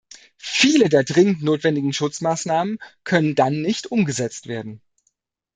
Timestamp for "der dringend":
0.89-1.43